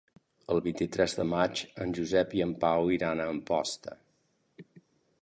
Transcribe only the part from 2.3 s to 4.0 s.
i en Pau iran a Amposta.